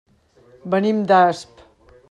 Venim 0.75 1.05
d'Asp. 1.13 1.65